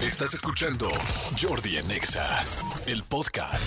[0.00, 0.90] Estás escuchando
[1.40, 2.44] Jordi en Exa,
[2.86, 3.64] el podcast.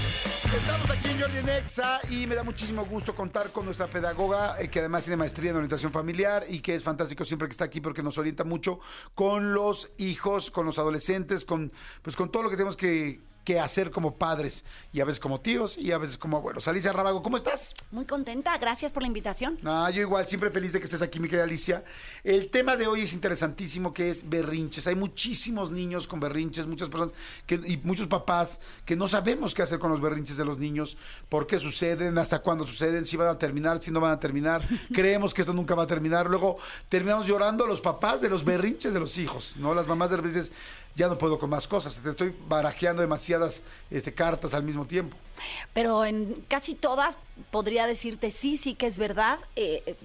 [0.56, 4.62] Estamos aquí en Jordi en Exa y me da muchísimo gusto contar con nuestra pedagoga,
[4.62, 7.66] eh, que además tiene maestría en orientación familiar y que es fantástico siempre que está
[7.66, 8.80] aquí porque nos orienta mucho
[9.16, 11.72] con los hijos, con los adolescentes, con,
[12.04, 14.64] pues, con todo lo que tenemos que, que hacer como padres
[14.94, 16.68] y a veces como tíos y a veces como abuelos.
[16.68, 17.74] Alicia Rábago, ¿cómo estás?
[17.90, 19.58] Muy contenta, gracias por la invitación.
[19.64, 21.84] No, yo igual, siempre feliz de que estés aquí, mi querida Alicia.
[22.24, 24.86] El tema de hoy es interesantísimo, que es berrinches.
[24.86, 27.16] Hay muchísimos niños con berrinches, muchas personas
[27.48, 30.96] que, y muchos papás que no sabemos qué hacer con los berrinches de los niños,
[31.28, 34.62] por qué suceden, hasta cuándo suceden, si van a terminar, si no van a terminar.
[34.94, 36.30] Creemos que esto nunca va a terminar.
[36.30, 39.74] Luego terminamos llorando los papás de los berrinches de los hijos, ¿no?
[39.74, 40.52] Las mamás de repente
[41.00, 45.16] ya no puedo con más cosas, te estoy barajeando demasiadas este, cartas al mismo tiempo.
[45.74, 47.18] Pero en casi todas
[47.52, 49.40] podría decirte sí, sí que es verdad.
[49.56, 49.96] eh, eh,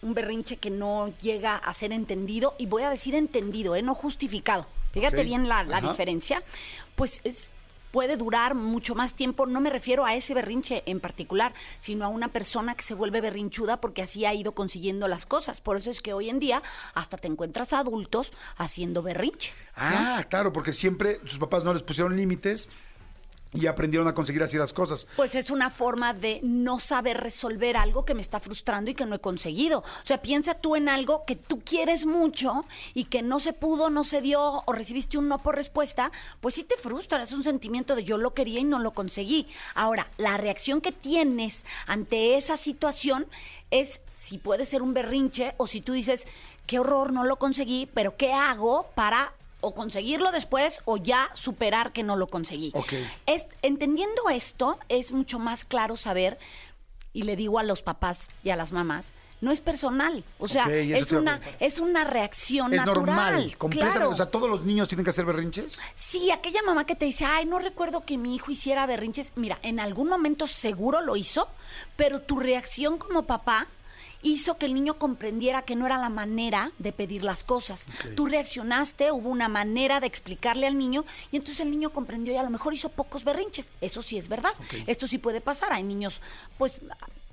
[0.00, 3.96] un berrinche que no llega a ser entendido, y voy a decir entendido, eh, no
[3.96, 4.64] justificado.
[4.92, 6.40] Fíjate bien la, la diferencia.
[6.94, 7.48] Pues es-
[7.90, 9.46] puede durar mucho más tiempo.
[9.46, 13.20] No me refiero a ese berrinche en particular, sino a una persona que se vuelve
[13.20, 15.60] berrinchuda porque así ha ido consiguiendo las cosas.
[15.60, 16.62] Por eso es que hoy en día
[16.94, 19.66] hasta te encuentras adultos haciendo berrinches.
[19.76, 22.70] Ah, claro, porque siempre sus papás no les pusieron límites
[23.52, 25.06] y aprendieron a conseguir así las cosas.
[25.16, 29.06] Pues es una forma de no saber resolver algo que me está frustrando y que
[29.06, 29.80] no he conseguido.
[29.80, 33.90] O sea, piensa tú en algo que tú quieres mucho y que no se pudo,
[33.90, 37.44] no se dio o recibiste un no por respuesta, pues sí te frustra, es un
[37.44, 39.46] sentimiento de yo lo quería y no lo conseguí.
[39.74, 43.26] Ahora, la reacción que tienes ante esa situación
[43.70, 46.26] es si puede ser un berrinche o si tú dices,
[46.66, 51.92] qué horror, no lo conseguí, pero ¿qué hago para o conseguirlo después o ya superar
[51.92, 52.70] que no lo conseguí?
[52.74, 52.92] Ok.
[53.26, 56.38] Es- entendiendo esto, es mucho más claro saber,
[57.12, 60.24] y le digo a los papás y a las mamás, no es personal.
[60.40, 63.06] O sea, es, una, es una reacción Es natural.
[63.06, 63.98] normal, completamente.
[64.00, 64.12] claro.
[64.12, 65.80] O sea, todos los niños tienen que hacer berrinches.
[65.94, 69.30] Sí, aquella mamá que te dice, ay, no recuerdo que mi hijo hiciera berrinches.
[69.36, 71.48] Mira, en algún momento seguro lo hizo,
[71.96, 73.68] pero tu reacción como papá
[74.22, 77.86] hizo que el niño comprendiera que no era la manera de pedir las cosas.
[78.16, 82.36] Tú reaccionaste, hubo una manera de explicarle al niño y entonces el niño comprendió y
[82.36, 83.70] a lo mejor hizo pocos berrinches.
[83.80, 84.52] Eso sí es verdad.
[84.86, 85.72] Esto sí puede pasar.
[85.72, 86.20] Hay niños,
[86.56, 86.80] pues,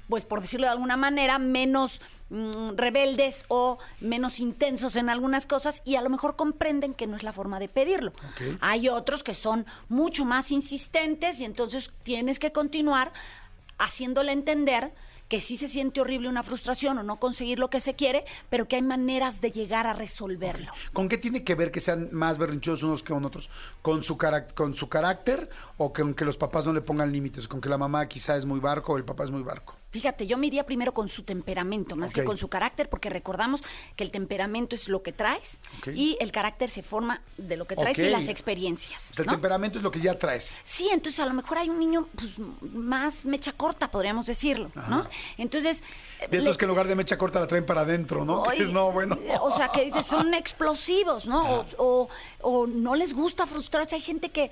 [0.08, 5.82] pues por decirlo de alguna manera, menos mm, rebeldes o menos intensos en algunas cosas
[5.86, 8.14] y a lo mejor comprenden que no es la forma de pedirlo.
[8.62, 13.12] Hay otros que son mucho más insistentes y entonces tienes que continuar
[13.78, 14.94] haciéndole entender
[15.28, 18.68] que sí se siente horrible una frustración o no conseguir lo que se quiere, pero
[18.68, 20.72] que hay maneras de llegar a resolverlo.
[20.94, 23.50] ¿Con qué tiene que ver que sean más berrinchudos unos que otros?
[23.82, 24.18] ¿Con su,
[24.54, 27.48] con su carácter o con que los papás no le pongan límites?
[27.48, 29.76] ¿Con que la mamá quizá es muy barco o el papá es muy barco?
[29.96, 33.64] Fíjate, yo me iría primero con su temperamento, más que con su carácter, porque recordamos
[33.96, 35.58] que el temperamento es lo que traes
[35.94, 38.04] y el carácter se forma de lo que traes Ok.
[38.04, 39.12] y las experiencias.
[39.12, 40.58] O sea, el temperamento es lo que ya traes.
[40.66, 42.34] Sí, entonces a lo mejor hay un niño pues,
[42.74, 45.08] más mecha corta, podríamos decirlo, ¿no?
[45.38, 45.82] Entonces...
[46.30, 48.42] De le- que en lugar de mecha corta la traen para adentro, ¿no?
[48.42, 49.18] Oye, Que es, no, bueno.
[49.40, 51.60] O sea, que dices, son explosivos, ¿no?
[51.60, 52.10] O, o-
[52.42, 53.96] o no les gusta frustrarse.
[53.96, 54.52] Hay gente que,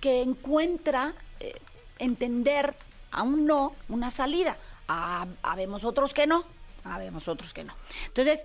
[0.00, 1.54] que encuentra eh,
[1.98, 2.76] entender
[3.10, 4.56] a un no una salida.
[4.88, 6.44] Ah, habemos otros que no.
[6.84, 7.74] Habemos otros que no.
[8.06, 8.44] Entonces,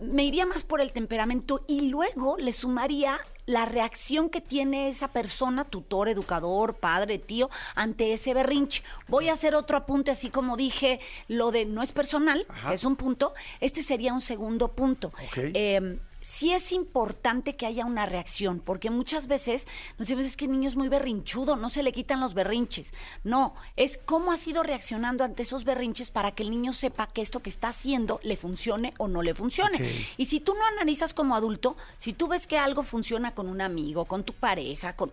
[0.00, 5.08] me iría más por el temperamento y luego le sumaría la reacción que tiene esa
[5.08, 8.82] persona, tutor, educador, padre, tío, ante ese berrinche.
[9.08, 12.84] Voy a hacer otro apunte, así como dije, lo de no es personal, que es
[12.84, 15.08] un punto, este sería un segundo punto.
[15.08, 15.36] Ok.
[15.54, 20.46] Eh, sí es importante que haya una reacción, porque muchas veces nos decimos, es que
[20.46, 22.92] el niño es muy berrinchudo, no se le quitan los berrinches.
[23.22, 27.22] No, es cómo has ido reaccionando ante esos berrinches para que el niño sepa que
[27.22, 30.04] esto que está haciendo le funcione o no le funcione.
[30.16, 33.60] Y si tú no analizas como adulto, si tú ves que algo funciona con un
[33.60, 35.12] amigo, con tu pareja, con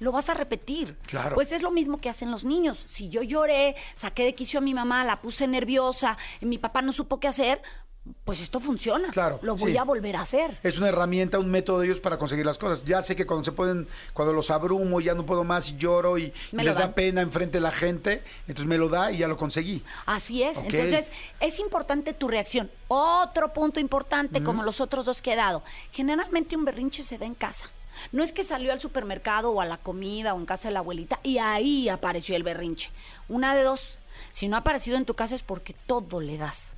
[0.00, 0.96] lo vas a repetir.
[1.06, 1.34] Claro.
[1.34, 2.84] Pues es lo mismo que hacen los niños.
[2.88, 6.92] Si yo lloré, saqué de quicio a mi mamá, la puse nerviosa, mi papá no
[6.92, 7.60] supo qué hacer,
[8.24, 9.08] pues esto funciona.
[9.10, 9.78] Claro, Lo voy sí.
[9.78, 10.58] a volver a hacer.
[10.62, 12.84] Es una herramienta, un método de ellos para conseguir las cosas.
[12.84, 16.18] Ya sé que cuando se pueden, cuando los abrumo, ya no puedo más y lloro
[16.18, 19.28] y, y les da pena enfrente de la gente, entonces me lo da y ya
[19.28, 19.82] lo conseguí.
[20.06, 20.58] Así es.
[20.58, 22.70] Entonces, es importante tu reacción.
[22.88, 25.62] Otro punto importante, como los otros dos que he dado.
[25.92, 27.70] Generalmente un berrinche se da en casa.
[28.12, 30.80] No es que salió al supermercado o a la comida o en casa de la
[30.80, 32.90] abuelita y ahí apareció el berrinche.
[33.28, 33.96] Una de dos.
[34.32, 36.72] Si no ha aparecido en tu casa es porque todo le das.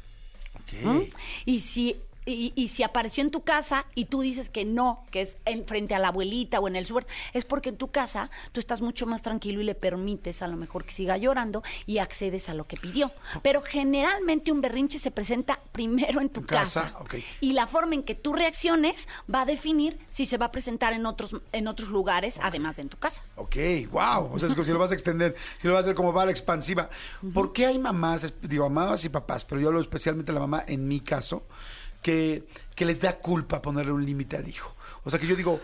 [0.82, 1.00] ¿Mm?
[1.44, 1.96] Y si
[2.26, 5.64] y, y si apareció en tu casa y tú dices que no, que es en
[5.66, 8.80] frente a la abuelita o en el súper, es porque en tu casa tú estás
[8.82, 12.54] mucho más tranquilo y le permites a lo mejor que siga llorando y accedes a
[12.54, 13.12] lo que pidió.
[13.42, 16.98] Pero generalmente un berrinche se presenta primero en tu Tu casa, casa.
[17.00, 17.14] ok.
[17.40, 20.92] Y la forma en que tú reacciones va a definir si se va a presentar
[20.92, 23.24] en otros, en otros lugares, además de en tu casa.
[23.36, 23.56] Ok,
[23.90, 24.30] wow.
[24.32, 26.12] O sea, es como si lo vas a extender, si lo vas a hacer como
[26.12, 26.90] bala expansiva.
[27.32, 30.64] ¿Por qué hay mamás, digo, mamás y papás, pero yo hablo especialmente de la mamá,
[30.66, 31.46] en mi caso,
[32.06, 34.74] que, les da culpa ponerle un límite al hijo?
[35.04, 35.60] O sea, que yo digo,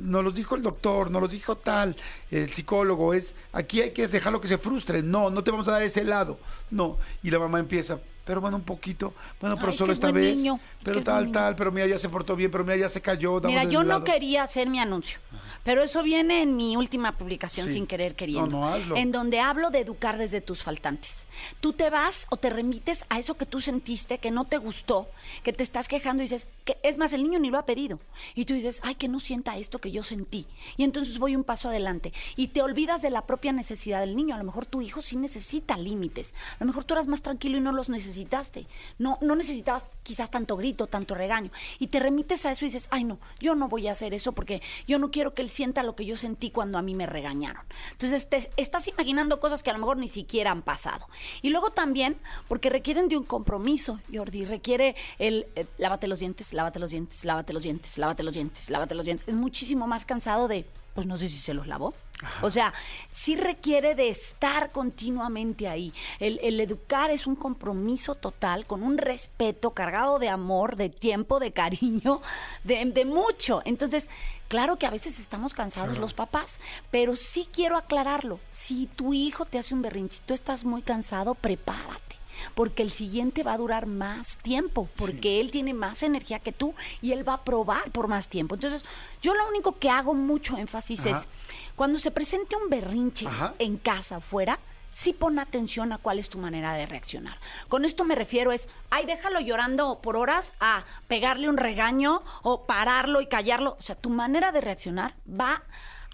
[0.00, 1.96] nos los dijo el doctor, nos los dijo tal,
[2.32, 5.02] el psicólogo, es, aquí hay que dejarlo que se frustre.
[5.02, 6.38] No, no te vamos a dar ese lado.
[6.70, 6.98] No.
[7.22, 10.60] Y la mamá empieza, pero bueno, un poquito, bueno, pero Ay, solo esta vez, niño,
[10.84, 13.40] pero tal, tal, pero mira, ya se portó bien, pero mira, ya se cayó.
[13.40, 15.18] Mira, yo no quería hacer mi anuncio,
[15.64, 17.72] pero eso viene en mi última publicación Sí.
[17.72, 18.50] sin querer queriendo.
[18.50, 18.96] No, no, hazlo.
[18.96, 21.24] En donde hablo de educar desde tus faltantes.
[21.60, 25.08] Tú te vas o te remites a eso que tú sentiste, que no te gustó,
[25.42, 27.98] que te estás quejando y dices, que es más, el niño ni lo ha pedido.
[28.34, 30.44] Y tú dices, ay, que no sienta esto que yo sentí.
[30.76, 32.12] Y entonces voy un paso adelante.
[32.36, 34.34] Y te olvidas de la propia necesidad del niño.
[34.34, 36.34] A lo mejor tu hijo sí necesita límites.
[36.58, 37.88] A lo mejor tú eras más tranquilo y no los
[38.18, 38.66] necesitaste.
[38.98, 41.50] No, no necesitabas quizás tanto grito, tanto regaño.
[41.78, 44.32] Y te remites a eso y dices, ay no, yo no voy a hacer eso
[44.32, 47.06] porque yo no quiero que él sienta lo que yo sentí cuando a mí me
[47.06, 47.62] regañaron.
[47.92, 51.06] Entonces te estás imaginando cosas que a lo mejor ni siquiera han pasado.
[51.42, 52.16] Y luego también,
[52.48, 57.24] porque requieren de un compromiso, Jordi, requiere el eh, lávate los dientes, lávate los dientes,
[57.24, 59.28] lávate los dientes, lávate los dientes, lávate los dientes.
[59.28, 60.66] Es muchísimo más cansado de,
[60.98, 61.94] pues no sé si se los lavó.
[62.42, 62.74] O sea,
[63.12, 65.94] sí requiere de estar continuamente ahí.
[66.18, 71.38] El, el educar es un compromiso total, con un respeto cargado de amor, de tiempo,
[71.38, 72.20] de cariño,
[72.64, 73.62] de, de mucho.
[73.64, 74.08] Entonces,
[74.48, 76.58] claro que a veces estamos cansados los papás,
[76.90, 78.40] pero sí quiero aclararlo.
[78.50, 82.17] Si tu hijo te hace un berrinchito, estás muy cansado, prepárate
[82.54, 86.74] porque el siguiente va a durar más tiempo, porque él tiene más energía que tú
[87.02, 88.54] y él va a probar por más tiempo.
[88.54, 88.84] Entonces,
[89.22, 91.10] yo lo único que hago mucho énfacis Ajá.
[91.10, 91.28] es,
[91.76, 93.54] cuando se presente un berrinche Ajá.
[93.58, 94.58] en casa, afuera,
[94.90, 97.38] sí pon atención a cuál es tu manera de reaccionar.
[97.68, 102.66] Con esto me refiero es, ay, déjalo llorando por horas, a pegarle un regaño o
[102.66, 103.76] pararlo y callarlo.
[103.78, 105.62] O sea, tu manera de reaccionar va a,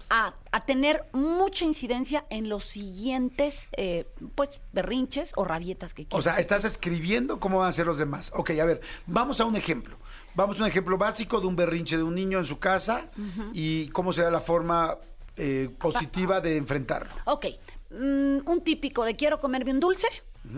[0.09, 0.33] a
[0.65, 6.23] tener mucha incidencia en los siguientes, eh, pues, berrinches o rabietas que O quieras.
[6.23, 8.31] sea, estás escribiendo cómo van a ser los demás.
[8.35, 9.97] Ok, a ver, vamos a un ejemplo.
[10.35, 13.05] Vamos a un ejemplo básico de un berrinche de un niño en su casa
[13.53, 14.97] y cómo será la forma
[15.37, 17.13] eh, positiva de enfrentarlo.
[17.25, 17.45] Ok,
[17.91, 20.07] mm, un típico de quiero comerme un dulce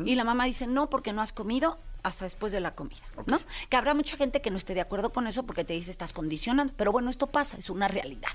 [0.03, 3.39] y la mamá dice no porque no has comido hasta después de la comida, ¿no?
[3.69, 6.13] Que habrá mucha gente que no esté de acuerdo con eso porque te dice estás
[6.13, 8.29] condicionando, pero bueno, esto pasa, es una realidad.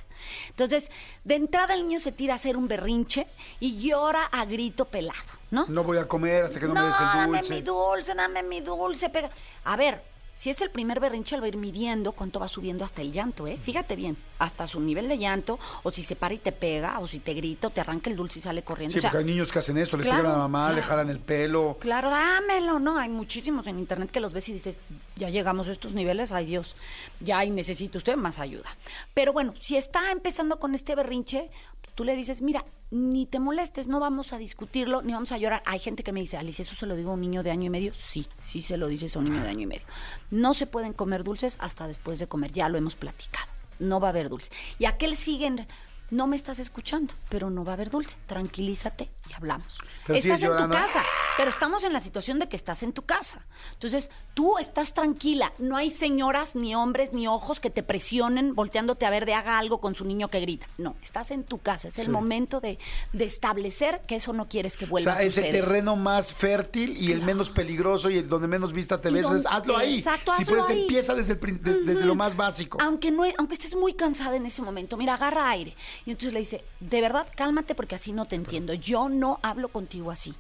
[0.49, 0.91] Entonces,
[1.25, 3.27] de entrada el niño se tira a hacer un berrinche
[3.61, 5.19] y llora a grito pelado,
[5.51, 5.67] ¿no?
[5.69, 7.55] No voy a comer hasta que no, me des el dame dulce.
[7.55, 9.31] mi dulce, dame mi dulce, pega.
[9.65, 12.85] A ver, si es el primer berrinche, él va a ir midiendo cuánto va subiendo
[12.85, 13.59] hasta el llanto, ¿eh?
[13.63, 17.07] Fíjate bien, hasta su nivel de llanto, o si se para y te pega, o
[17.07, 18.93] si te grita, o te arranca el dulce y sale corriendo.
[18.93, 20.73] Sí, O sea, porque hay niños que hacen eso, le claro, pegan a la mamá,
[20.73, 21.77] le jalan el pelo.
[21.79, 22.99] Claro, dámelo, ¿no?
[22.99, 24.81] Hay muchísimos en internet que los ves y dices,
[25.15, 26.75] ya llegamos a estos niveles, ay Dios,
[27.21, 28.69] ya ahí necesita usted más ayuda.
[29.15, 31.51] Pero bueno, si está empezando con este berrinche,
[31.95, 35.63] tú le dices, mira, ni te molestes, no vamos a discutirlo, ni vamos a llorar.
[35.67, 37.67] Hay gente que me dice, Alice, ¿eso se lo digo a un niño de año
[37.67, 37.93] y medio?
[37.95, 39.87] Sí, sí se lo dices a un niño de año y medio.
[40.31, 43.47] No se pueden comer dulces hasta después de comer, ya lo hemos platicado.
[43.79, 44.51] No va a haber dulce.
[44.79, 45.67] Y aquel siguen,
[46.13, 48.17] no me estás escuchando, pero no va a haber dulce.
[48.27, 49.79] Tranquilízate y hablamos.
[50.07, 51.03] Pero estás en tu casa,
[51.37, 53.45] pero estamos en la situación de que estás en tu casa.
[53.73, 55.53] Entonces, tú estás tranquila.
[55.59, 59.59] No hay señoras, ni hombres, ni ojos que te presionen volteándote a ver de haga
[59.59, 60.67] algo con su niño que grita.
[60.79, 61.89] No, estás en tu casa.
[61.89, 62.13] Es el Sí.
[62.13, 62.79] momento de,
[63.13, 65.65] de establecer que eso no quieres que O vuelva sea, a es el suceder.
[65.65, 69.27] terreno más fértil y el menos peligroso y el donde menos vista te ves.
[69.49, 69.99] hazlo ahí.
[69.99, 70.83] Exacto, si hazlo puedes, ahí.
[70.83, 72.79] empieza desde, el desde lo más básico.
[72.83, 75.75] Aunque, no, aunque estés muy cansada en ese momento, mira, agarra aire.
[76.05, 78.75] Y entonces le dice, de verdad, cálmate porque así no te entiendo.
[78.75, 80.35] Yo no hablo contigo así.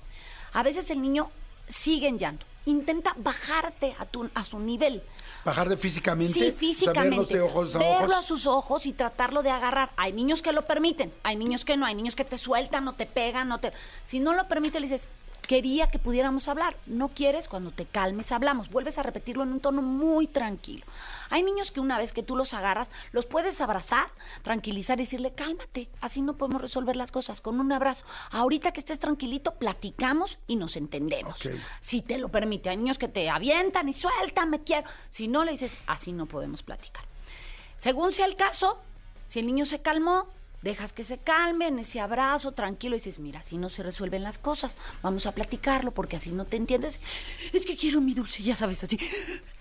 [0.52, 1.30] A veces el niño
[1.68, 2.46] sigue en llanto.
[2.64, 5.02] Intenta bajarte a, tu, a su nivel.
[5.44, 6.32] Bajar de físicamente.
[6.32, 7.34] Sí, físicamente.
[7.34, 8.14] de ojos a Verlo ojos.
[8.14, 9.90] a sus ojos y tratarlo de agarrar.
[9.96, 12.92] Hay niños que lo permiten, hay niños que no, hay niños que te sueltan o
[12.92, 13.72] te pegan, o te...
[14.06, 15.08] Si no lo permite, le dices,
[15.52, 16.78] quería que pudiéramos hablar.
[16.86, 18.70] No quieres, cuando te calmes hablamos.
[18.70, 20.86] Vuelves a repetirlo en un tono muy tranquilo.
[21.28, 24.06] Hay niños que una vez que tú los agarras, los puedes abrazar,
[24.42, 28.06] tranquilizar y decirle, cálmate, así no podemos resolver las cosas con un abrazo.
[28.30, 31.46] Ahorita que estés tranquilito, platicamos y nos entendemos.
[31.82, 34.88] Si te lo permite, hay niños que te avientan y suéltame, quiero.
[35.10, 37.04] Si no, le dices, así no podemos platicar.
[37.76, 38.78] Según sea el caso,
[39.26, 40.28] si el niño se calmó,
[40.62, 44.22] dejas que se calme en ese abrazo, tranquilo, y dices, mira, así no se resuelven
[44.22, 47.00] las cosas, vamos a platicarlo, porque así no te entiendes.
[47.52, 48.98] Es que quiero mi dulce, ya sabes, así.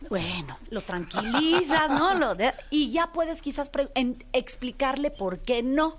[0.09, 2.13] Bueno, lo tranquilizas, ¿no?
[2.13, 3.71] Lo de- y ya puedes quizás
[4.33, 5.97] explicarle por qué no.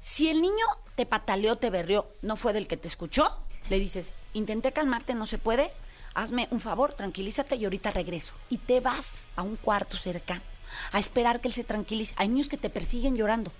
[0.00, 3.36] Si el niño te pataleó, te berrió, no fue del que te escuchó,
[3.68, 5.72] le dices, intenté calmarte, no se puede,
[6.14, 8.32] hazme un favor, tranquilízate y ahorita regreso.
[8.48, 10.42] Y te vas a un cuarto cercano
[10.92, 12.14] a esperar que él se tranquilice.
[12.16, 13.52] Hay niños que te persiguen llorando.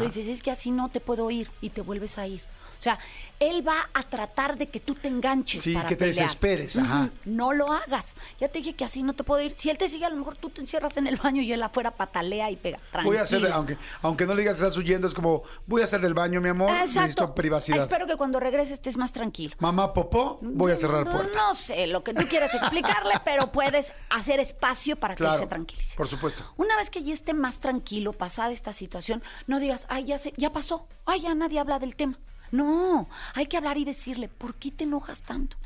[0.00, 2.42] Dices, es que así no te puedo ir y te vuelves a ir.
[2.80, 2.98] O sea,
[3.38, 5.62] él va a tratar de que tú te enganches.
[5.62, 6.24] Sí, para que te pelear.
[6.24, 7.10] desesperes, ajá.
[7.26, 8.14] No lo hagas.
[8.38, 9.52] Ya te dije que así no te puedo ir.
[9.54, 11.62] Si él te sigue, a lo mejor tú te encierras en el baño y él
[11.62, 12.78] afuera patalea y pega.
[13.04, 13.54] Voy a hacer, Tranquilo.
[13.54, 16.40] aunque, aunque no le digas que estás huyendo, es como, voy a hacer del baño,
[16.40, 17.82] mi amor, necesito privacidad.
[17.82, 19.54] Espero que cuando regreses estés más tranquilo.
[19.58, 21.36] Mamá popó, voy a cerrar no, puerta.
[21.36, 25.46] No sé lo que tú quieras explicarle, pero puedes hacer espacio para que él se
[25.46, 25.96] tranquilice.
[25.96, 26.44] por supuesto.
[26.56, 30.32] Una vez que ya esté más tranquilo, pasada esta situación, no digas, ay, ya, se,
[30.36, 32.18] ya pasó, ay, ya nadie habla del tema.
[32.52, 35.56] No, hay que hablar y decirle, ¿por qué te enojas tanto?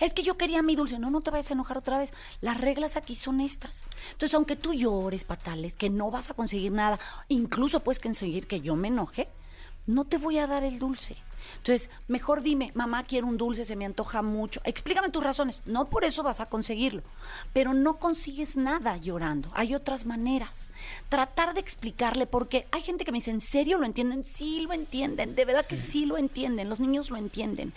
[0.00, 0.98] Es que yo quería mi dulce.
[0.98, 2.12] No, no te vayas a enojar otra vez.
[2.40, 3.84] Las reglas aquí son estas.
[4.12, 6.98] Entonces, aunque tú llores, patales, que no vas a conseguir nada,
[7.28, 9.28] incluso puedes conseguir que yo me enoje,
[9.86, 11.16] no te voy a dar el dulce.
[11.58, 14.60] Entonces, mejor dime, mamá, quiero un dulce, se me antoja mucho.
[14.64, 15.60] Explícame tus razones.
[15.64, 17.02] No por eso vas a conseguirlo.
[17.52, 19.50] Pero no consigues nada llorando.
[19.54, 20.70] Hay otras maneras.
[21.08, 24.24] Tratar de explicarle, porque hay gente que me dice, ¿en serio lo entienden?
[24.24, 25.34] Sí lo entienden.
[25.34, 26.68] De verdad que sí lo entienden.
[26.68, 27.72] Los niños lo entienden.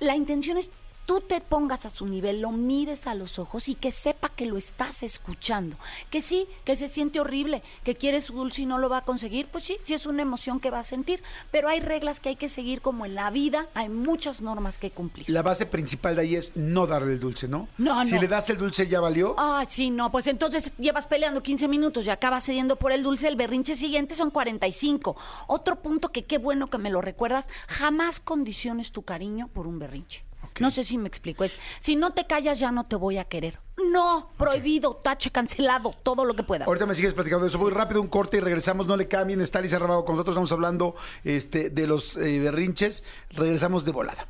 [0.00, 0.70] La intención es
[1.08, 4.44] tú te pongas a su nivel, lo mires a los ojos y que sepa que
[4.44, 5.78] lo estás escuchando.
[6.10, 9.04] Que sí, que se siente horrible, que quiere su dulce y no lo va a
[9.06, 12.28] conseguir, pues sí, sí es una emoción que va a sentir, pero hay reglas que
[12.28, 15.30] hay que seguir como en la vida, hay muchas normas que cumplir.
[15.30, 17.68] La base principal de ahí es no darle el dulce, ¿no?
[17.78, 18.20] No, Si no.
[18.20, 19.34] le das el dulce, ya valió.
[19.38, 23.28] Ah, sí, no, pues entonces llevas peleando 15 minutos y acabas cediendo por el dulce,
[23.28, 25.16] el berrinche siguiente son 45.
[25.46, 29.78] Otro punto que qué bueno que me lo recuerdas, jamás condiciones tu cariño por un
[29.78, 30.27] berrinche.
[30.60, 33.24] No sé si me explico, es, si no te callas ya no te voy a
[33.24, 33.58] querer.
[33.90, 36.66] No, prohibido, tache, cancelado, todo lo que puedas.
[36.66, 37.58] Ahorita me sigues platicando de eso.
[37.58, 38.86] Voy rápido, un corte y regresamos.
[38.86, 39.40] No le cambien.
[39.40, 40.34] Está Alicia Rabago con nosotros.
[40.34, 43.04] Estamos hablando este, de los eh, berrinches.
[43.30, 44.26] Regresamos de volada.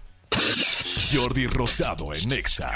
[1.10, 2.72] Jordi Rosado en Exa.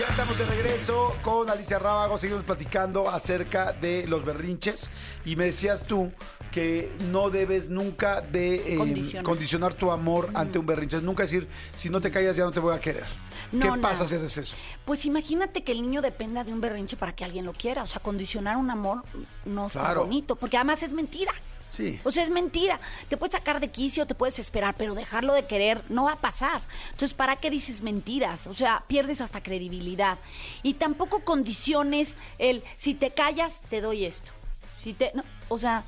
[0.00, 2.16] Ya estamos de regreso con Alicia Rábago.
[2.16, 4.90] Seguimos platicando acerca de los berrinches.
[5.26, 6.10] Y me decías tú
[6.50, 9.24] que no debes nunca de eh, Condicionar.
[9.24, 11.02] condicionar tu amor ante un berrinche.
[11.02, 13.04] Nunca decir, si no te callas ya no te voy a querer.
[13.52, 13.82] No, ¿Qué no.
[13.82, 14.56] pasa si haces eso?
[14.86, 17.82] Pues imagínate que el niño dependa de un berrinche para que alguien lo quiera.
[17.82, 19.02] O sea, condicionar un amor
[19.44, 20.04] no es Claro.
[20.04, 21.34] bonito, porque además es mentira.
[21.70, 21.98] Sí.
[22.04, 22.78] O sea, es mentira.
[23.08, 26.20] Te puedes sacar de quicio, te puedes esperar, pero dejarlo de querer no va a
[26.20, 26.62] pasar.
[26.90, 28.46] Entonces, ¿para qué dices mentiras?
[28.46, 30.18] O sea, pierdes hasta credibilidad.
[30.62, 34.32] Y tampoco condiciones el, si te callas, te doy esto.
[34.78, 35.84] Si te, no, o sea,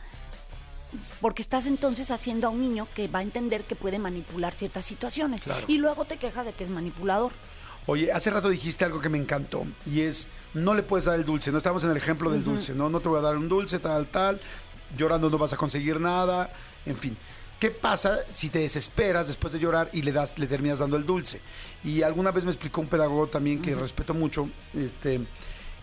[1.20, 4.84] porque estás entonces haciendo a un niño que va a entender que puede manipular ciertas
[4.84, 5.42] situaciones.
[5.42, 5.64] Claro.
[5.68, 7.32] Y luego te quejas de que es manipulador.
[7.86, 11.24] Oye, hace rato dijiste algo que me encantó y es, no le puedes dar el
[11.24, 12.88] dulce, no estamos en el ejemplo del dulce, ¿no?
[12.88, 14.40] No te voy a dar un dulce, tal, tal,
[14.96, 16.52] llorando no vas a conseguir nada,
[16.86, 17.16] en fin.
[17.58, 21.06] ¿Qué pasa si te desesperas después de llorar y le das, le terminas dando el
[21.06, 21.40] dulce?
[21.84, 25.20] Y alguna vez me explicó un pedagogo también que respeto mucho, este,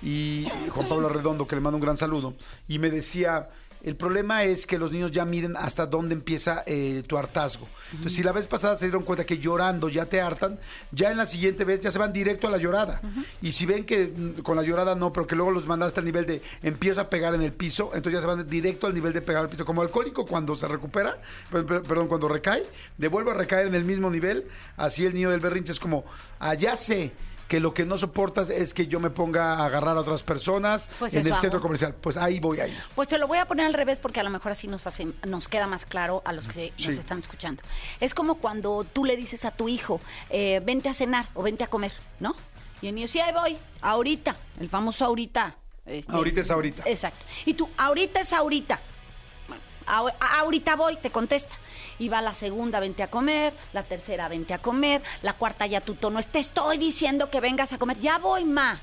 [0.01, 2.33] y Juan Pablo Redondo, que le mando un gran saludo,
[2.67, 3.47] y me decía,
[3.83, 7.67] el problema es que los niños ya miden hasta dónde empieza eh, tu hartazgo.
[7.91, 10.59] Entonces, si la vez pasada se dieron cuenta que llorando ya te hartan,
[10.91, 13.01] ya en la siguiente vez ya se van directo a la llorada.
[13.41, 16.05] Y si ven que mm, con la llorada no, pero que luego los mandaste al
[16.05, 19.13] nivel de empiezo a pegar en el piso, entonces ya se van directo al nivel
[19.13, 19.65] de pegar al piso.
[19.65, 21.17] Como alcohólico cuando se recupera,
[21.51, 22.65] per- per- perdón, cuando recae,
[22.97, 24.45] devuelve a recaer en el mismo nivel.
[24.77, 26.03] Así el niño del berrinche es como,
[26.39, 27.11] allá sé
[27.49, 30.87] que lo que no soportas es que yo me ponga a agarrar a otras personas
[30.99, 31.41] Pues en el hago.
[31.41, 31.93] centro comercial.
[31.99, 32.77] Pues ahí voy ahí.
[32.95, 35.07] Pues te lo voy a poner al revés porque a lo mejor así nos hace,
[35.27, 37.61] nos queda más claro a los que nos están escuchando.
[37.99, 41.63] Es como cuando tú le dices a tu hijo, eh, vente a cenar o vente
[41.63, 42.35] a comer, ¿no?
[42.81, 45.55] Y el niño, sí, ahí voy, ahorita, el famoso ahorita.
[45.85, 46.83] este, Ahorita es ahorita.
[46.85, 47.25] Exacto.
[47.45, 48.79] Y tú, ahorita es ahorita.
[49.89, 51.55] Ahorita voy, te contesta.
[51.97, 55.81] Y va la segunda, vente a comer, la tercera, vente a comer, la cuarta ya
[55.81, 58.79] tu tono te estoy diciendo que vengas a comer, ya voy, ma.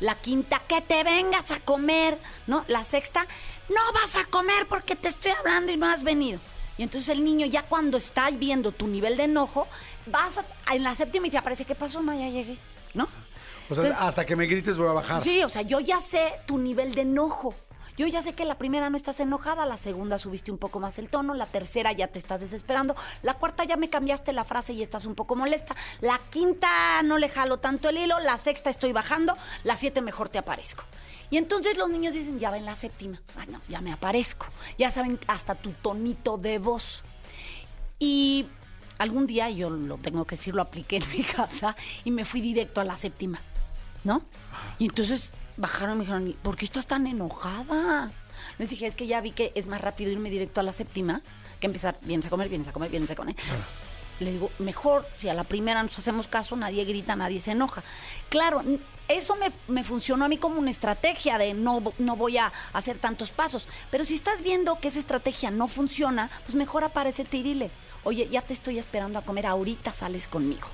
[0.00, 2.64] La quinta, que te vengas a comer, ¿no?
[2.68, 3.26] La sexta,
[3.68, 6.38] no vas a comer porque te estoy hablando y no has venido.
[6.76, 9.66] Y entonces el niño ya cuando está viendo tu nivel de enojo,
[10.06, 10.44] vas a-
[10.74, 12.14] en la séptima y te aparece, ¿qué pasó, ma?
[12.14, 12.56] Ya llegué,
[12.94, 13.08] ¿no?
[13.68, 15.24] O sea, Entonces- hasta que me grites voy a bajar.
[15.24, 17.52] Sí, o sea, yo ya sé tu nivel de enojo.
[17.98, 21.00] Yo ya sé que la primera no estás enojada, la segunda subiste un poco más
[21.00, 24.72] el tono, la tercera ya te estás desesperando, la cuarta ya me cambiaste la frase
[24.72, 28.70] y estás un poco molesta, la quinta no le jalo tanto el hilo, la sexta
[28.70, 30.84] estoy bajando, la siete mejor te aparezco.
[31.28, 34.46] Y entonces los niños dicen, ya ven la séptima, ah, no, ya me aparezco,
[34.78, 37.02] ya saben hasta tu tonito de voz.
[37.98, 38.46] Y
[38.98, 41.74] algún día, yo lo tengo que decir, lo apliqué en mi casa
[42.04, 43.40] y me fui directo a la séptima,
[44.04, 44.22] ¿no?
[44.78, 48.10] Y entonces bajaron y me dijeron, ¿por qué estás tan enojada?
[48.58, 51.20] Les dije, es que ya vi que es más rápido irme directo a la séptima
[51.60, 53.36] que empezar, vienes a comer, vienes a comer, vienes a comer.
[54.20, 57.82] Le digo, mejor, si a la primera nos hacemos caso, nadie grita, nadie se enoja.
[58.28, 58.62] Claro,
[59.06, 62.98] eso me, me funcionó a mí como una estrategia de no, no voy a hacer
[62.98, 63.68] tantos pasos.
[63.90, 67.70] Pero si estás viendo que esa estrategia no funciona, pues mejor aparecete y dile,
[68.02, 70.66] oye, ya te estoy esperando a comer, ahorita sales conmigo.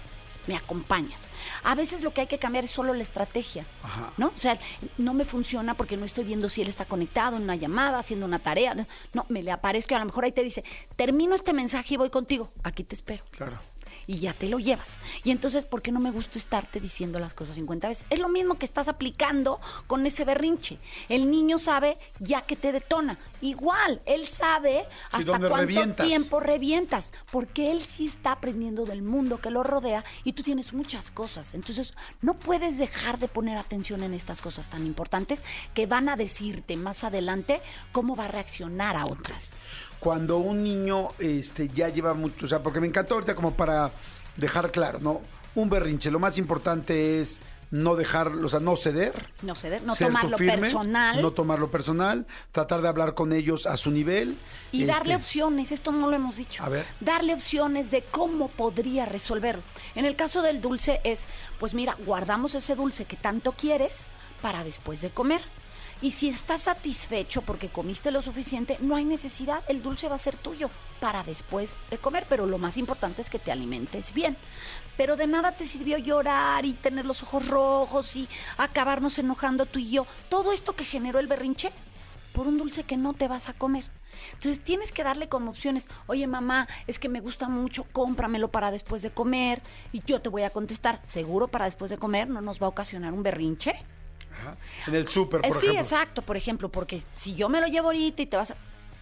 [0.46, 1.28] Me acompañas.
[1.62, 4.12] A veces lo que hay que cambiar es solo la estrategia, Ajá.
[4.16, 4.28] ¿no?
[4.28, 4.58] O sea,
[4.98, 8.26] no me funciona porque no estoy viendo si él está conectado en una llamada, haciendo
[8.26, 8.74] una tarea.
[9.12, 10.64] No, me le aparezco y a lo mejor ahí te dice,
[10.96, 12.48] termino este mensaje y voy contigo.
[12.62, 13.58] Aquí te espero Claro.
[14.06, 14.96] Y ya te lo llevas.
[15.22, 18.06] Y entonces, ¿por qué no me gusta estarte diciendo las cosas 50 veces?
[18.10, 20.78] Es lo mismo que estás aplicando con ese berrinche.
[21.08, 23.18] El niño sabe ya que te detona.
[23.40, 26.06] Igual, él sabe hasta cuánto revientas.
[26.06, 30.72] tiempo revientas, porque él sí está aprendiendo del mundo que lo rodea y tú tienes
[30.72, 31.54] muchas cosas.
[31.54, 35.42] Entonces, no puedes dejar de poner atención en estas cosas tan importantes
[35.74, 37.60] que van a decirte más adelante
[37.92, 39.52] cómo va a reaccionar a otras.
[40.04, 43.90] Cuando un niño este, ya lleva mucho, o sea, porque me encantó ahorita como para
[44.36, 45.22] dejar claro, ¿no?
[45.54, 49.30] Un berrinche, lo más importante es no dejar, o sea, no ceder.
[49.40, 51.22] No ceder, no tomarlo firme, personal.
[51.22, 54.36] No tomarlo personal, tratar de hablar con ellos a su nivel.
[54.72, 56.62] Y este, darle opciones, esto no lo hemos dicho.
[56.62, 56.84] A ver.
[57.00, 59.62] Darle opciones de cómo podría resolverlo.
[59.94, 61.24] En el caso del dulce es,
[61.58, 64.06] pues mira, guardamos ese dulce que tanto quieres
[64.42, 65.40] para después de comer.
[66.02, 70.18] Y si estás satisfecho porque comiste lo suficiente, no hay necesidad, el dulce va a
[70.18, 70.68] ser tuyo
[71.00, 74.36] para después de comer, pero lo más importante es que te alimentes bien.
[74.96, 79.78] Pero de nada te sirvió llorar y tener los ojos rojos y acabarnos enojando tú
[79.78, 80.06] y yo.
[80.28, 81.72] Todo esto que generó el berrinche
[82.32, 83.84] por un dulce que no te vas a comer.
[84.32, 88.70] Entonces tienes que darle como opciones, oye mamá, es que me gusta mucho, cómpramelo para
[88.70, 89.62] después de comer.
[89.92, 92.70] Y yo te voy a contestar, seguro para después de comer no nos va a
[92.70, 93.84] ocasionar un berrinche.
[94.34, 95.82] Ajá, En el súper, Eh, por sí, ejemplo.
[95.84, 98.56] exacto, por ejemplo, porque si yo me lo llevo ahorita y te vas a...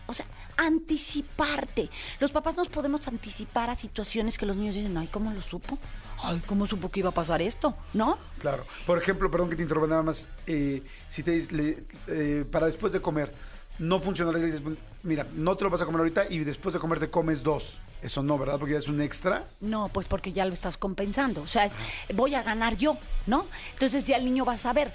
[0.08, 1.88] O sea, anticiparte.
[2.20, 5.78] Los papás nos podemos anticipar a situaciones que los niños dicen, ay, ¿cómo lo supo?
[6.22, 7.74] Ay, ¿cómo supo que iba a pasar esto?
[7.94, 8.18] ¿No?
[8.38, 8.64] Claro.
[8.86, 10.28] Por ejemplo, perdón que te interrumpa nada más.
[10.46, 13.32] eh, si te dices, le- eh, para después de comer,
[13.78, 14.60] no funciona, le dices,
[15.02, 17.78] mira, no te lo vas a comer ahorita y después de comer te comes dos.
[18.02, 18.58] Eso no, ¿verdad?
[18.58, 19.44] Porque ya es un extra.
[19.60, 21.40] No, pues porque ya lo estás compensando.
[21.42, 21.72] O sea, es,
[22.14, 23.46] voy a ganar yo, ¿no?
[23.74, 24.92] Entonces ya el niño va a saber.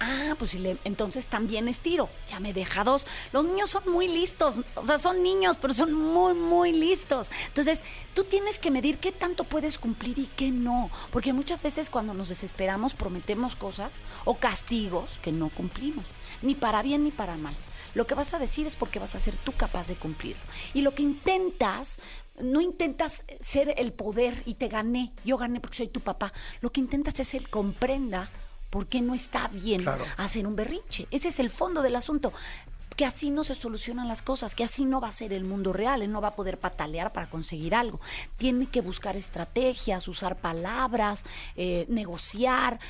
[0.00, 2.08] Ah, pues si entonces también estiro.
[2.28, 3.06] Ya me deja dos.
[3.32, 4.56] Los niños son muy listos.
[4.74, 7.30] O sea, son niños, pero son muy, muy listos.
[7.46, 7.82] Entonces,
[8.14, 10.90] tú tienes que medir qué tanto puedes cumplir y qué no.
[11.10, 16.04] Porque muchas veces cuando nos desesperamos prometemos cosas o castigos que no cumplimos.
[16.42, 17.54] Ni para bien ni para mal.
[17.94, 20.42] Lo que vas a decir es porque vas a ser tú capaz de cumplirlo.
[20.74, 21.98] Y lo que intentas,
[22.38, 26.30] no intentas ser el poder y te gané, yo gané porque soy tu papá.
[26.60, 28.30] Lo que intentas es el comprenda
[28.70, 30.04] por qué no está bien Claro.
[30.16, 31.06] hacer un berrinche.
[31.10, 32.32] Ese es el fondo del asunto.
[32.96, 35.74] Que así no se solucionan las cosas, que así no va a ser el mundo
[35.74, 38.00] real, él no va a poder patalear para conseguir algo.
[38.38, 41.24] Tiene que buscar estrategias, usar palabras,
[41.56, 42.80] eh, negociar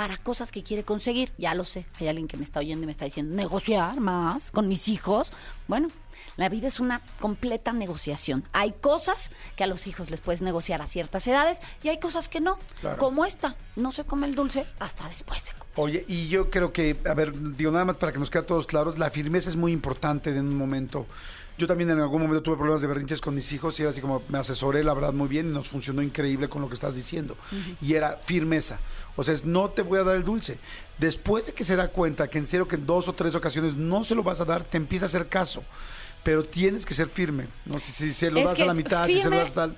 [0.00, 1.30] para cosas que quiere conseguir.
[1.36, 4.50] Ya lo sé, hay alguien que me está oyendo y me está diciendo, negociar más
[4.50, 5.30] con mis hijos.
[5.68, 5.90] Bueno,
[6.38, 8.42] la vida es una completa negociación.
[8.54, 12.30] Hay cosas que a los hijos les puedes negociar a ciertas edades y hay cosas
[12.30, 12.56] que no.
[12.80, 12.96] Claro.
[12.96, 15.74] Como esta, no se come el dulce hasta después de comer.
[15.76, 18.46] Oye, y yo creo que, a ver, digo nada más para que nos quede a
[18.46, 21.04] todos claros, la firmeza es muy importante en un momento.
[21.60, 24.00] Yo también en algún momento tuve problemas de berrinches con mis hijos y era así
[24.00, 26.94] como me asesoré, la verdad, muy bien y nos funcionó increíble con lo que estás
[26.94, 27.36] diciendo.
[27.82, 28.78] Y era firmeza.
[29.14, 30.56] O sea, es no te voy a dar el dulce.
[30.96, 33.76] Después de que se da cuenta que en serio que en dos o tres ocasiones
[33.76, 35.62] no se lo vas a dar, te empieza a hacer caso.
[36.24, 37.48] Pero tienes que ser firme.
[37.66, 39.76] No sé si se lo Es das a la mitad, si se lo das tal.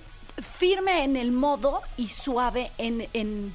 [0.56, 3.08] Firme en el modo y suave en...
[3.12, 3.52] en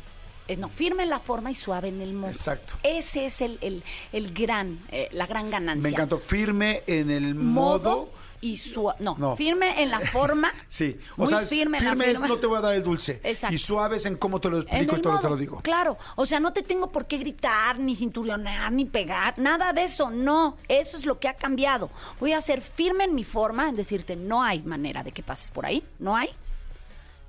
[0.50, 2.32] eh, no, firme en la forma y suave en el modo.
[2.32, 2.76] Exacto.
[2.84, 5.82] Ese es el, el, el gran, eh, la gran ganancia.
[5.82, 6.20] Me encantó.
[6.20, 8.17] Firme en el modo.
[8.42, 8.98] Y suave.
[9.02, 9.36] No, No.
[9.36, 10.52] firme en la forma.
[10.70, 12.28] Sí, o muy sea, es- firme, firme, en la es firma.
[12.28, 13.20] no te voy a dar el dulce.
[13.24, 13.56] Exacto.
[13.56, 15.60] Y suaves en cómo te lo explico y todo te modo, lo digo.
[15.62, 19.84] Claro, o sea, no te tengo por qué gritar, ni cinturonar, ni pegar, nada de
[19.84, 21.90] eso, no, eso es lo que ha cambiado.
[22.20, 25.50] Voy a ser firme en mi forma, en decirte, no hay manera de que pases
[25.52, 26.30] por ahí, no hay.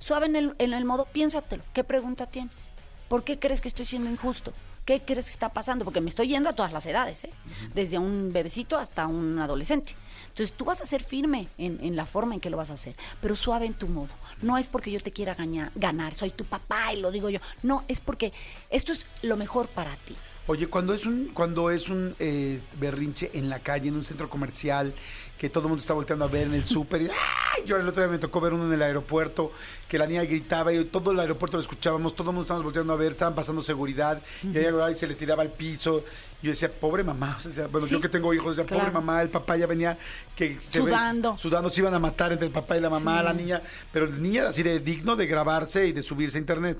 [0.01, 2.55] Suave en el, en el modo, piénsatelo, ¿qué pregunta tienes?
[3.09, 4.53] ¿Por qué crees que estoy siendo injusto?
[4.85, 5.85] ¿Qué crees que está pasando?
[5.85, 7.31] Porque me estoy yendo a todas las edades, ¿eh?
[7.75, 9.95] Desde un bebecito hasta un adolescente.
[10.39, 12.95] Entonces tú vas a ser firme en, la forma en que lo vas a hacer,
[13.21, 14.11] pero suave en tu modo.
[14.41, 15.37] No es porque yo te quiera
[15.75, 17.41] ganar, soy tu papá y lo digo yo.
[17.65, 18.33] No, es porque
[18.71, 20.15] esto es lo mejor para ti.
[20.49, 24.31] Oye, cuando es un, cuando es un eh, berrinche en la calle, en un centro
[24.31, 24.95] comercial,
[25.39, 27.11] que todo el mundo está volteando a ver en el súper,
[27.67, 29.53] yo el otro día me tocó ver uno en el aeropuerto,
[29.87, 32.93] que la niña gritaba y todo el aeropuerto lo escuchábamos, todo el mundo estábamos volteando
[32.95, 36.03] a ver, estaban pasando seguridad, y ella y se le tiraba al piso.
[36.43, 38.91] Y yo decía, pobre mamá, o sea, bueno, Sí, yo que tengo hijos, decía, pobre
[38.91, 39.99] mamá, el papá ya venía
[40.35, 41.37] que se Sudando.
[41.37, 43.25] sudando, se iban a matar entre el papá y la mamá, Sí.
[43.27, 46.79] la niña, pero niña así de digno de grabarse y de subirse a internet.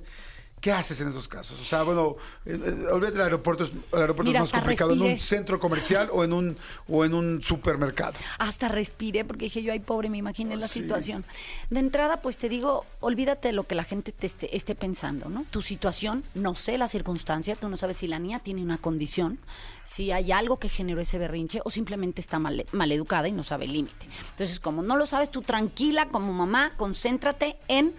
[0.61, 1.61] ¿Qué haces en esos casos?
[1.61, 4.93] O sea, bueno, eh, eh, olvídate del aeropuerto, es- el aeropuerto Mira, es más complicado
[4.93, 6.57] en un centro comercial o en un
[6.89, 8.15] o en un supermercado.
[8.39, 10.81] Hasta respiré porque dije yo, ay pobre, me imaginé la Sí.
[10.81, 11.25] situación.
[11.71, 15.29] De entrada, pues te digo, olvídate de lo que la gente te esté, esté pensando,
[15.29, 15.45] ¿no?
[15.51, 19.39] Tu situación, no sé la circunstancia, tú no sabes si la niña tiene una condición,
[19.85, 23.45] si hay algo que generó ese berrinche o simplemente está mal, mal educada y no
[23.45, 24.07] sabe el límite.
[24.31, 27.95] Entonces, como no lo sabes, tú tranquila como mamá, concéntrate en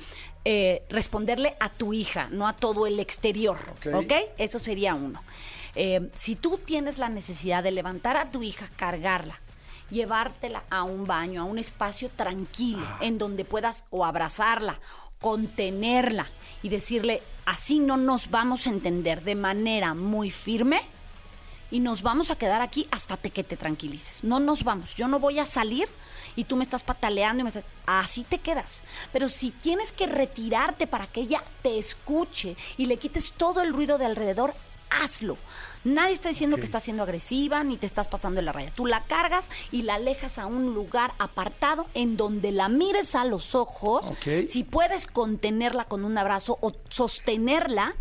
[0.52, 3.60] eh, responderle a tu hija, no a todo el exterior,
[3.94, 4.14] Ok.
[4.40, 5.22] Eso sería uno.
[5.76, 9.40] Eh, si tú tienes la necesidad de levantar a tu hija, cargarla,
[9.92, 14.80] llevártela a un baño, a un espacio tranquilo, en donde puedas o abrazarla,
[15.22, 16.26] contenerla
[16.64, 20.82] y decirle, así no nos vamos a entender de manera muy firme
[21.72, 24.24] y nos vamos a quedar aquí hasta te- que te tranquilices.
[24.24, 24.96] No nos vamos.
[24.96, 25.88] Yo no voy a salir
[26.36, 27.64] y tú me estás pataleando y me estás...
[27.86, 28.84] Así te quedas.
[29.14, 33.74] Pero si tienes que retirarte para que ella te escuche y le quites todo el
[33.74, 34.54] ruido de alrededor,
[34.90, 35.38] hazlo.
[35.84, 38.72] Nadie está diciendo que estás siendo agresiva ni te estás pasando de la raya.
[38.76, 43.24] Tú la cargas y la alejas a un lugar apartado en donde la mires a
[43.26, 44.06] los ojos.
[44.10, 44.48] Ok.
[44.50, 47.94] Si puedes contenerla con un abrazo o sostenerla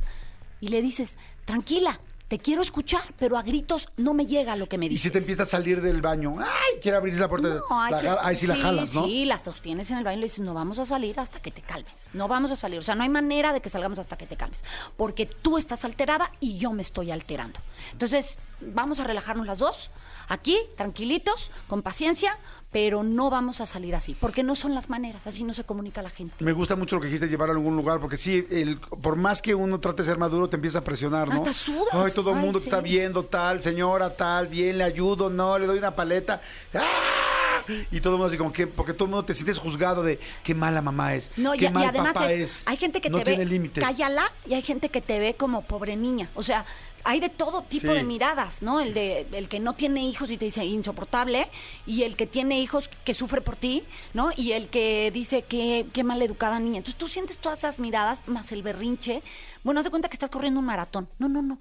[0.61, 4.77] y le dices, tranquila, te quiero escuchar, pero a gritos no me llega lo que
[4.77, 5.05] me Y dices.
[5.05, 6.79] si te empieza a salir del baño, ¡ay!
[6.83, 7.49] Quiere abrir la puerta.
[7.71, 9.07] No, hay la que- ahí sí, la jalas, ¿no?
[9.07, 11.51] Sí, la sostienes en el baño y le dices, no vamos a salir hasta que
[11.51, 12.11] te calmes.
[12.13, 12.79] No vamos a salir.
[12.79, 14.63] O sea, no hay manera de que salgamos hasta que te calmes.
[14.99, 17.59] Porque tú estás alterada y yo me estoy alterando.
[17.93, 19.91] Entonces, vamos a relajarnos las dos.
[20.29, 22.37] Aquí, tranquilitos, con paciencia,
[22.71, 24.15] pero no vamos a salir así.
[24.21, 25.27] Porque no son las maneras.
[25.27, 26.45] Así no se comunica la gente.
[26.45, 29.41] Me gusta mucho lo que dijiste, llevar a algún lugar, porque sí, el, por más
[29.41, 31.35] que uno trate de ser maduro, te empieza a presionar, ¿no?
[31.37, 31.89] Hasta sudas.
[31.93, 35.67] Ay, todo el mundo te está viendo, tal, señora, tal, bien, le ayudo, no, le
[35.67, 36.43] doy una paleta.
[36.75, 37.61] ¡Ah!
[37.91, 40.19] Y todo el mundo así como que, porque todo el mundo te sientes juzgado de
[40.43, 42.63] qué mala mamá es, No, qué y, y mal además papá es- es.
[42.67, 43.85] hay gente que no te tiene ve, límites.
[43.85, 46.31] cállala, y hay gente que te ve como pobre niña.
[46.35, 46.65] O sea,
[47.05, 47.95] hay de todo tipo Sí.
[47.95, 48.81] de miradas, ¿no?
[48.81, 51.49] El de el que no tiene hijos y te dice insoportable,
[51.87, 53.85] y el que tiene hijos que sufre por ti,
[54.15, 54.31] ¿no?
[54.37, 56.79] Y el que dice que qué mal educada niña.
[56.79, 59.23] Entonces tú sientes todas esas miradas más el berrinche.
[59.65, 61.09] Bueno, haz de cuenta que estás corriendo un maratón.
[61.19, 61.59] No, no, no.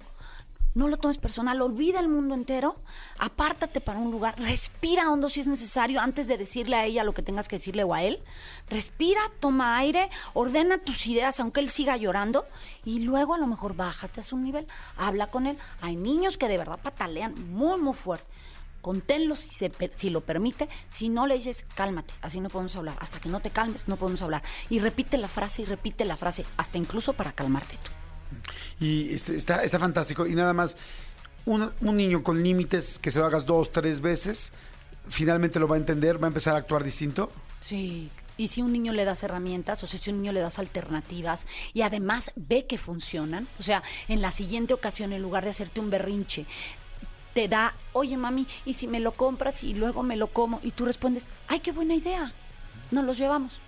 [0.74, 2.76] No lo tomes personal, olvida el mundo entero,
[3.18, 7.14] apártate para un lugar, respira hondo si es necesario antes de decirle a ella lo
[7.14, 8.20] que tengas que decirle o a él.
[8.68, 12.44] Respira, toma aire, ordena tus ideas aunque él siga llorando
[12.84, 15.56] y luego a lo mejor bájate a su nivel, habla con él.
[15.80, 18.26] Hay niños que de verdad patalean muy, muy fuerte.
[18.82, 22.96] Conténlo si, se, si lo permite, si no le dices cálmate, así no podemos hablar,
[23.00, 24.42] hasta que no te calmes no podemos hablar.
[24.68, 27.97] Y repite la frase y repite la frase, hasta incluso para calmarte tú.
[28.80, 30.26] Y este, está, está fantástico.
[30.26, 30.76] Y nada más,
[31.44, 34.52] un, un niño con límites, que se lo hagas dos, tres veces,
[35.08, 37.30] finalmente lo va a entender, va a empezar a actuar distinto.
[37.60, 38.10] Sí.
[38.36, 41.44] Y si un niño le das herramientas, o sea, si un niño le das alternativas
[41.74, 45.80] y además ve que funcionan, o sea, en la siguiente ocasión, en lugar de hacerte
[45.80, 46.46] un berrinche,
[47.34, 50.60] te da, oye mami, ¿y si me lo compras y luego me lo como?
[50.62, 52.32] Y tú respondes, ay, qué buena idea,
[52.92, 53.60] nos los llevamos.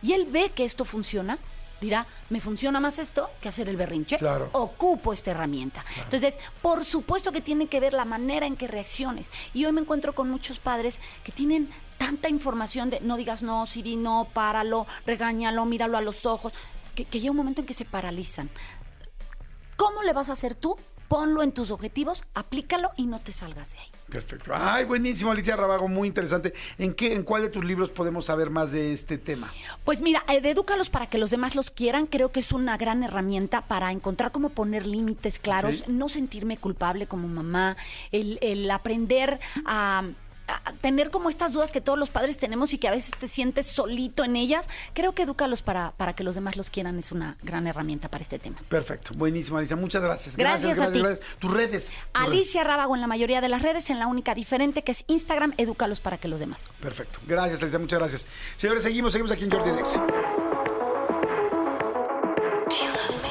[0.00, 1.38] Y él ve que esto funciona,
[1.80, 4.18] dirá, me funciona más esto que hacer el berrinche.
[4.18, 4.48] Claro.
[4.52, 5.84] Ocupo esta herramienta.
[6.02, 9.30] Entonces, por supuesto que tiene que ver la manera en que reacciones.
[9.54, 13.66] Y hoy me encuentro con muchos padres que tienen tanta información de no digas no,
[13.66, 16.52] Siri, no, páralo, regáñalo, míralo a los ojos,
[16.94, 18.50] que, que llega un momento en que se paralizan.
[19.76, 20.76] ¿Cómo le vas a hacer tú?
[21.08, 23.86] Ponlo en tus objetivos, aplícalo y no te salgas de ahí.
[24.08, 24.52] Perfecto.
[24.54, 26.54] Ay, buenísimo, Alicia Rabago, muy interesante.
[26.78, 29.52] ¿En qué, en cuál de tus libros podemos saber más de este tema?
[29.84, 33.02] Pues mira, eh, Edúcalos para que los demás los quieran, creo que es una gran
[33.02, 37.76] herramienta para encontrar cómo poner límites claros, no sentirme culpable como mamá,
[38.12, 40.04] el, el aprender a,
[40.48, 43.28] a tener como estas dudas que todos los padres tenemos y que a veces te
[43.28, 44.68] sientes solito en ellas.
[44.94, 48.22] Creo que Edúcalos para, para que los demás los quieran es una gran herramienta para
[48.22, 48.58] este tema.
[48.68, 49.76] Perfecto, buenísimo, Alicia.
[49.76, 50.36] Muchas gracias.
[50.36, 50.98] Gracias a ti.
[50.98, 51.20] Tus redes.
[51.38, 51.92] Tus redes.
[52.12, 55.54] Alicia Rábago en la mayoría de las redes, en la única diferente que es Instagram,
[55.56, 56.70] Edúcalos para que los demás.
[56.80, 57.18] Perfecto.
[57.26, 57.78] Gracias, Alicia.
[57.78, 58.26] Muchas gracias.
[58.56, 60.04] Señores, seguimos, seguimos aquí en Jordi Nexa.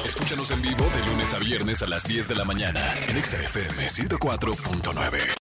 [0.04, 3.42] Escúchanos en vivo de lunes a viernes a las 10 de la mañana en Exa
[3.42, 5.45] FM 104.9.